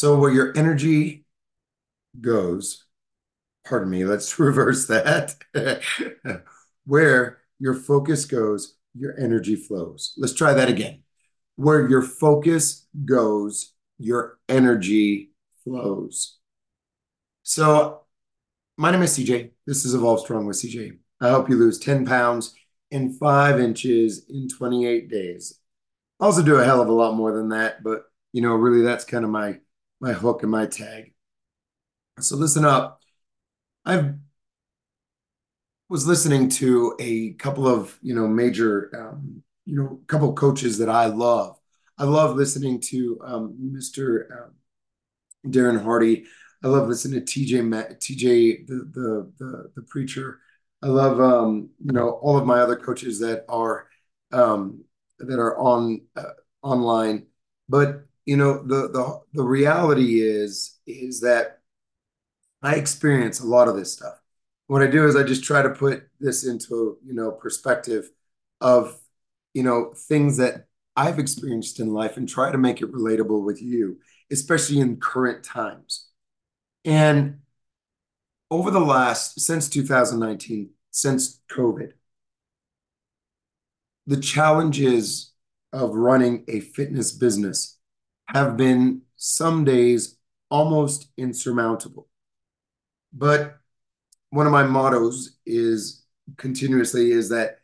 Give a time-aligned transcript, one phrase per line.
[0.00, 1.26] So where your energy
[2.18, 2.86] goes,
[3.66, 5.34] pardon me, let's reverse that.
[6.86, 10.14] where your focus goes, your energy flows.
[10.16, 11.02] Let's try that again.
[11.56, 15.32] Where your focus goes, your energy
[15.64, 16.38] flows.
[17.42, 18.06] So,
[18.78, 19.50] my name is CJ.
[19.66, 20.96] This is Evolve Strong with CJ.
[21.20, 22.54] I help you lose 10 pounds
[22.90, 25.58] in five inches in 28 days.
[26.18, 28.80] I also do a hell of a lot more than that, but you know, really
[28.80, 29.58] that's kind of my
[30.00, 31.12] my hook and my tag.
[32.18, 33.00] So listen up.
[33.84, 34.14] I
[35.88, 40.88] was listening to a couple of you know major um, you know couple coaches that
[40.88, 41.58] I love.
[41.98, 44.24] I love listening to um, Mr.
[44.32, 44.54] Um,
[45.50, 46.24] Darren Hardy.
[46.62, 50.40] I love listening to TJ TJ the, the the the preacher.
[50.82, 53.88] I love um, you know all of my other coaches that are
[54.32, 54.84] um,
[55.18, 56.32] that are on uh,
[56.62, 57.26] online.
[57.68, 61.58] But you know the the the reality is is that
[62.62, 64.20] I experience a lot of this stuff.
[64.68, 68.08] What I do is I just try to put this into you know perspective
[68.60, 68.96] of
[69.52, 73.60] you know things that I've experienced in life and try to make it relatable with
[73.60, 73.98] you,
[74.30, 76.06] especially in current times.
[76.84, 77.40] And
[78.48, 81.94] over the last since 2019, since COVID,
[84.06, 85.32] the challenges
[85.72, 87.78] of running a fitness business
[88.32, 90.16] have been some days
[90.50, 92.08] almost insurmountable.
[93.12, 93.58] But
[94.30, 96.04] one of my mottos is
[96.36, 97.58] continuously is that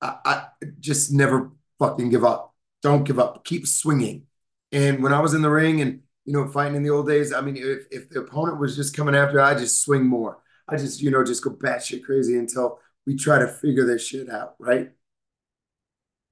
[0.00, 0.44] I, I
[0.80, 2.54] just never fucking give up.
[2.82, 3.44] Don't give up.
[3.44, 4.26] Keep swinging.
[4.72, 7.32] And when I was in the ring and you know fighting in the old days,
[7.32, 10.38] I mean, if if the opponent was just coming after, I just swing more.
[10.68, 14.30] I just you know just go batshit crazy until we try to figure this shit
[14.30, 14.90] out, right?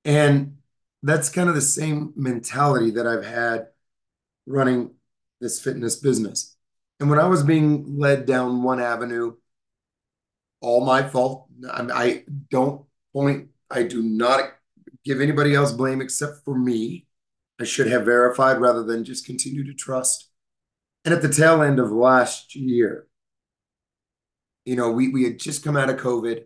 [0.05, 0.59] And
[1.03, 3.69] that's kind of the same mentality that I've had
[4.47, 4.93] running
[5.41, 6.57] this fitness business.
[7.01, 9.35] And when I was being led down one avenue,
[10.61, 11.49] all my fault.
[11.69, 14.53] I, don't point, I do not
[15.05, 17.07] give anybody else blame except for me.
[17.61, 20.31] I should have verified rather than just continue to trust.
[21.05, 23.07] And at the tail end of last year,
[24.65, 26.45] you know, we, we had just come out of COVID.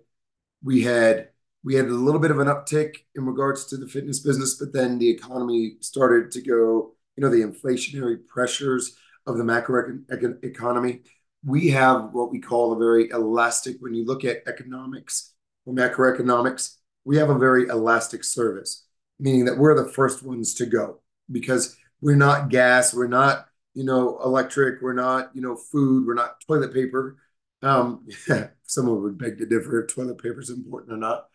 [0.65, 1.29] We had
[1.67, 4.73] we had a little bit of an uptick in regards to the fitness business, but
[4.73, 8.97] then the economy started to go, you know, the inflationary pressures
[9.27, 9.99] of the macro
[10.45, 11.01] economy.
[11.45, 15.35] We have what we call a very elastic, when you look at economics
[15.65, 18.87] or macroeconomics, we have a very elastic service,
[19.19, 21.01] meaning that we're the first ones to go
[21.33, 26.15] because we're not gas, we're not, you know, electric, we're not, you know, food, we're
[26.15, 27.17] not toilet paper.
[27.61, 28.07] Um,
[28.63, 31.27] someone would beg to differ if toilet paper is important or not.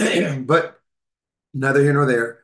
[0.46, 0.80] but
[1.54, 2.40] neither here nor there.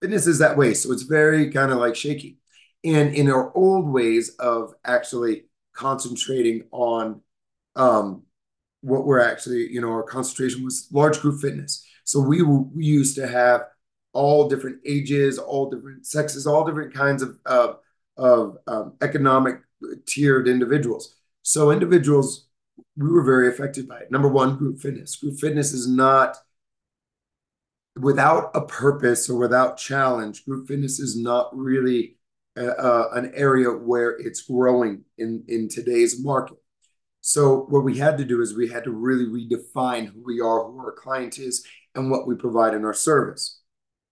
[0.00, 0.74] Fitness is that way.
[0.74, 2.38] So it's very kind of like shaky.
[2.84, 7.20] And in our old ways of actually concentrating on
[7.76, 8.22] um,
[8.80, 11.86] what we're actually, you know, our concentration was large group fitness.
[12.04, 13.64] So we, we used to have
[14.12, 17.78] all different ages, all different sexes, all different kinds of, of,
[18.16, 19.60] of um, economic
[20.06, 21.14] tiered individuals.
[21.42, 22.48] So individuals,
[22.96, 24.10] we were very affected by it.
[24.10, 25.16] Number one, group fitness.
[25.16, 26.38] Group fitness is not–
[27.96, 32.16] without a purpose or without challenge, group fitness is not really
[32.56, 36.58] uh, uh, an area where it's growing in, in today's market.
[37.20, 40.64] So what we had to do is we had to really redefine who we are,
[40.64, 43.60] who our client is, and what we provide in our service.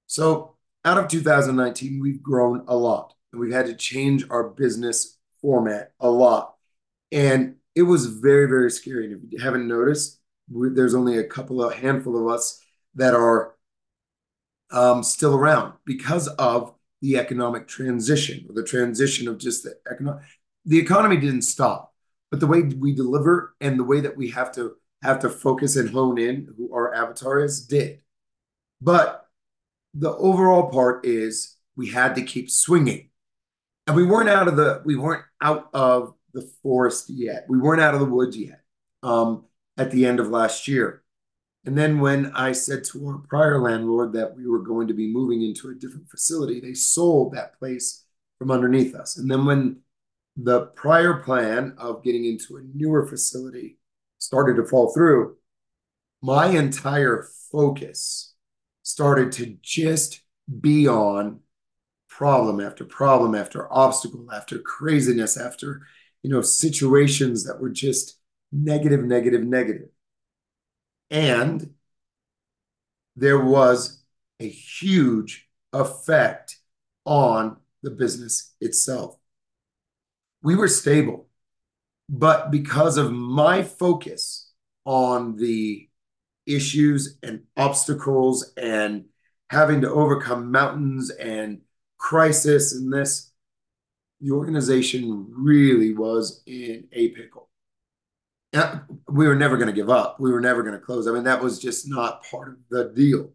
[0.06, 5.18] So out of 2019, we've grown a lot and we've had to change our business
[5.40, 6.54] format a lot.
[7.12, 9.06] And it was very, very scary.
[9.06, 12.60] And if you haven't noticed, there's only a couple of handful of us
[12.94, 13.54] that are
[14.70, 20.22] um, still around because of the economic transition or the transition of just the economic.
[20.64, 21.94] The economy didn't stop,
[22.30, 25.76] but the way we deliver and the way that we have to have to focus
[25.76, 28.00] and hone in who our avatar is did.
[28.80, 29.26] But
[29.94, 33.10] the overall part is we had to keep swinging,
[33.87, 37.46] and we weren't out of the we weren't out of the forest yet.
[37.48, 38.60] We weren't out of the woods yet.
[39.02, 39.44] Um,
[39.76, 41.02] at the end of last year,
[41.69, 45.12] and then when I said to our prior landlord that we were going to be
[45.12, 48.06] moving into a different facility, they sold that place
[48.38, 49.19] from underneath us.
[49.19, 49.81] And then when
[50.35, 53.76] the prior plan of getting into a newer facility
[54.17, 55.37] started to fall through,
[56.23, 58.32] my entire focus
[58.82, 60.23] started to just
[60.62, 61.41] be on
[62.09, 65.82] problem after problem after obstacle after craziness after
[66.23, 68.19] you know situations that were just
[68.53, 69.88] negative negative negative
[71.10, 71.75] and
[73.16, 74.02] there was
[74.40, 76.58] a huge effect
[77.05, 79.16] on the business itself.
[80.43, 81.26] we were stable.
[82.08, 84.52] But because of my focus
[84.84, 85.88] on the
[86.46, 89.06] issues and obstacles and
[89.50, 91.60] having to overcome mountains and
[91.99, 93.32] crisis and this,
[94.20, 97.47] the organization really was in a pickle.
[98.52, 100.18] We were never going to give up.
[100.20, 101.06] We were never going to close.
[101.06, 103.32] I mean, that was just not part of the deal.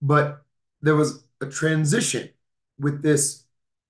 [0.00, 0.42] But
[0.80, 2.30] there was a transition
[2.78, 3.44] with this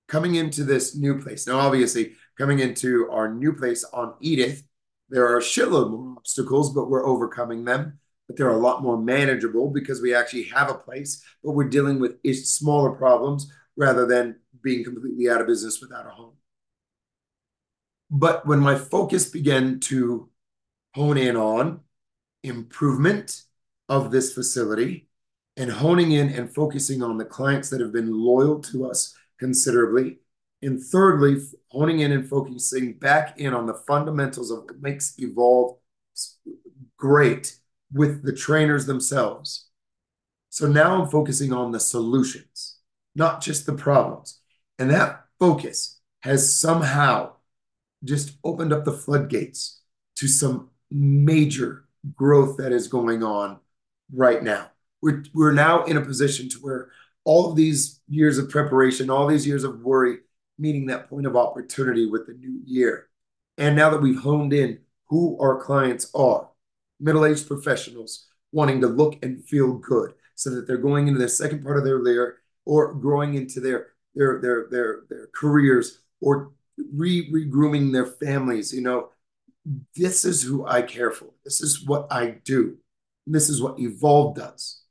[0.07, 1.47] coming into this new place.
[1.47, 4.63] Now, obviously, coming into our new place on Edith,
[5.09, 7.99] there are a shitload more obstacles, but we're overcoming them.
[8.27, 11.99] But they're a lot more manageable because we actually have a place, but we're dealing
[11.99, 16.33] with smaller problems rather than being completely out of business without a home.
[18.11, 20.29] But when my focus began to
[20.93, 21.79] hone in on
[22.43, 23.43] improvement
[23.87, 25.07] of this facility
[25.55, 30.19] and honing in and focusing on the clients that have been loyal to us considerably,
[30.61, 31.37] and thirdly,
[31.69, 35.77] honing in and focusing back in on the fundamentals of what makes Evolve
[36.97, 37.55] great
[37.93, 39.69] with the trainers themselves.
[40.49, 42.77] So now I'm focusing on the solutions,
[43.15, 44.39] not just the problems.
[44.77, 47.33] And that focus has somehow
[48.03, 49.81] just opened up the floodgates
[50.15, 53.59] to some major growth that is going on
[54.13, 54.71] right now.
[55.01, 56.89] We're, we're now in a position to where
[57.23, 60.17] all of these years of preparation, all these years of worry,
[60.57, 63.07] meeting that point of opportunity with the new year.
[63.57, 66.49] And now that we've honed in who our clients are,
[66.99, 71.63] middle-aged professionals wanting to look and feel good so that they're going into the second
[71.63, 76.51] part of their year or growing into their their their their their careers or
[76.93, 79.09] re regrooming their families you know
[79.95, 81.29] this is who i care for.
[81.43, 82.77] This is what i do.
[83.27, 84.81] This is what evolve does.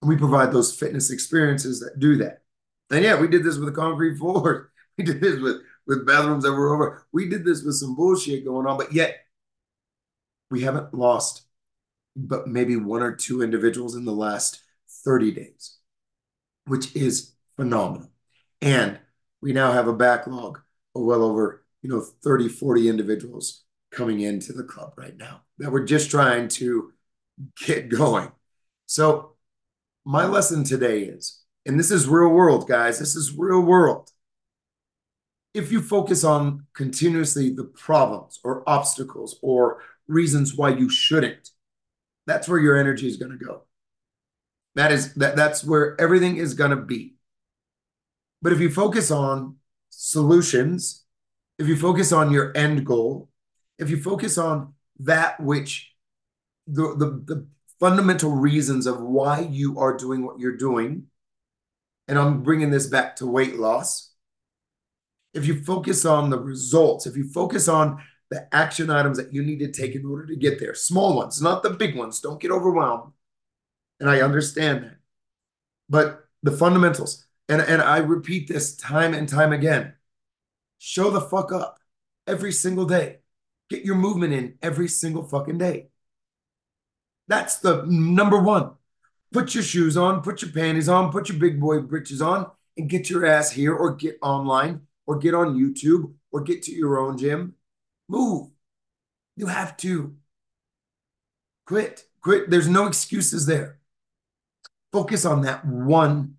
[0.00, 2.42] And we provide those fitness experiences that do that.
[2.90, 5.56] And yeah we did this with a concrete floor we did this with
[5.86, 7.06] with bathrooms that were over.
[7.12, 9.18] We did this with some bullshit going on but yet
[10.50, 11.42] we haven't lost
[12.14, 14.60] but maybe one or two individuals in the last
[15.04, 15.78] 30 days
[16.66, 18.08] which is phenomenal.
[18.60, 18.98] And
[19.40, 20.60] we now have a backlog
[20.94, 25.84] well over you know 30 40 individuals coming into the club right now that we're
[25.84, 26.92] just trying to
[27.66, 28.30] get going.
[28.86, 29.36] So
[30.04, 34.10] my lesson today is and this is real world guys this is real world.
[35.54, 41.50] If you focus on continuously the problems or obstacles or reasons why you shouldn't
[42.26, 43.62] that's where your energy is going to go.
[44.74, 47.16] That is that that's where everything is going to be.
[48.40, 49.56] But if you focus on
[49.92, 51.04] solutions,
[51.58, 53.28] if you focus on your end goal,
[53.78, 55.92] if you focus on that which
[56.66, 57.46] the, the, the
[57.78, 61.04] fundamental reasons of why you are doing what you're doing,
[62.08, 64.12] and I'm bringing this back to weight loss.
[65.34, 69.42] If you focus on the results, if you focus on the action items that you
[69.42, 72.40] need to take in order to get there, small ones, not the big ones, don't
[72.40, 73.12] get overwhelmed.
[74.00, 74.96] And I understand that.
[75.88, 79.94] But the fundamentals, and, and I repeat this time and time again
[80.78, 81.78] show the fuck up
[82.26, 83.18] every single day.
[83.70, 85.90] Get your movement in every single fucking day.
[87.28, 88.72] That's the number one.
[89.32, 92.90] Put your shoes on, put your panties on, put your big boy britches on, and
[92.90, 96.98] get your ass here or get online or get on YouTube or get to your
[96.98, 97.54] own gym.
[98.08, 98.50] Move.
[99.36, 100.16] You have to.
[101.64, 102.06] Quit.
[102.22, 102.50] Quit.
[102.50, 103.78] There's no excuses there.
[104.90, 106.38] Focus on that one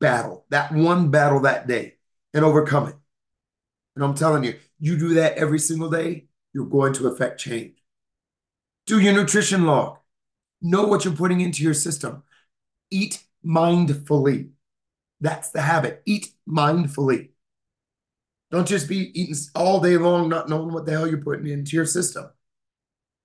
[0.00, 1.94] battle, that one battle that day,
[2.32, 2.96] and overcome it.
[3.96, 7.74] And I'm telling you, you do that every single day, you're going to affect change.
[8.86, 9.98] Do your nutrition log.
[10.60, 12.22] Know what you're putting into your system.
[12.90, 14.50] Eat mindfully.
[15.20, 16.02] That's the habit.
[16.06, 17.30] Eat mindfully.
[18.50, 21.76] Don't just be eating all day long, not knowing what the hell you're putting into
[21.76, 22.30] your system.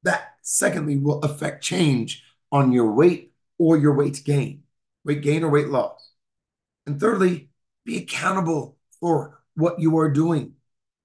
[0.03, 4.63] That, secondly, will affect change on your weight or your weight gain,
[5.03, 6.08] weight gain or weight loss.
[6.89, 7.49] And thirdly,
[7.85, 10.53] be accountable for what you are doing.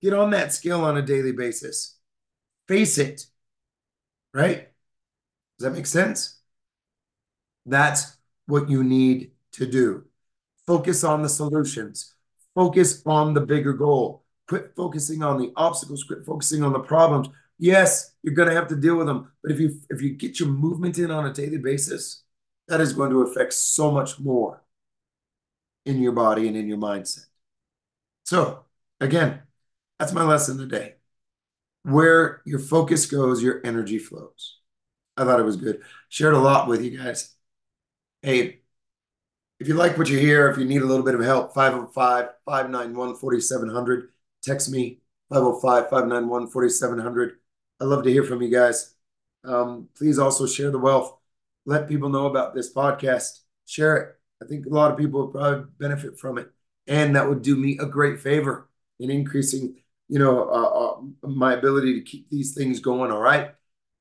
[0.00, 1.98] Get on that scale on a daily basis.
[2.66, 3.26] Face it,
[4.32, 4.68] right?
[5.58, 6.40] Does that make sense?
[7.66, 10.04] That's what you need to do.
[10.66, 12.14] Focus on the solutions.
[12.54, 14.24] Focus on the bigger goal.
[14.48, 16.02] Quit focusing on the obstacles.
[16.04, 17.28] Quit focusing on the problems.
[17.58, 20.40] Yes, you're going to have to deal with them, but if you if you get
[20.40, 22.22] your movement in on a daily basis,
[22.68, 24.63] that is going to affect so much more
[25.86, 27.26] in your body and in your mindset.
[28.24, 28.64] So,
[29.00, 29.42] again,
[29.98, 30.94] that's my lesson today.
[31.82, 34.58] Where your focus goes, your energy flows.
[35.16, 35.82] I thought it was good.
[36.08, 37.34] Shared a lot with you guys.
[38.22, 38.60] Hey,
[39.60, 42.28] if you like what you hear, if you need a little bit of help, 505
[42.44, 44.10] 591 4700.
[44.42, 45.00] text me
[45.30, 47.32] 505 591 4700.
[47.80, 48.94] I'd love to hear from you guys.
[49.44, 51.16] Um, please also share the wealth.
[51.66, 53.40] Let people know about this podcast.
[53.66, 54.18] Share it.
[54.42, 56.50] I think a lot of people would probably benefit from it.
[56.86, 58.68] And that would do me a great favor
[59.00, 59.76] in increasing,
[60.08, 63.10] you know, uh, uh, my ability to keep these things going.
[63.10, 63.52] All right.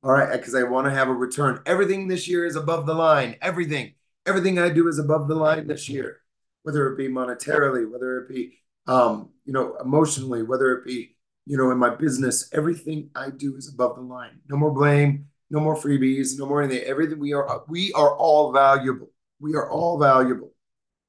[0.04, 0.32] All right.
[0.32, 1.62] Because I want to have a return.
[1.66, 3.38] Everything this year is above the line.
[3.42, 3.94] Everything.
[4.26, 6.20] Everything I do is above the line this year,
[6.64, 11.58] whether it be monetarily, whether it be, um, you know, emotionally, whether it be, you
[11.58, 12.50] know, in my business.
[12.54, 14.40] Everything I do is above the line.
[14.50, 15.28] No more blame.
[15.50, 16.38] No more freebies.
[16.38, 16.84] No more anything.
[16.84, 19.10] Everything we are, we are all valuable.
[19.44, 20.54] We are all valuable.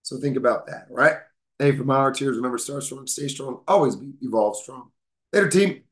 [0.02, 0.88] So think about that.
[0.90, 1.14] Right.
[1.60, 4.90] Hey, from our tears, remember, start strong, stay strong, always be evolve strong.
[5.32, 5.82] Later, team.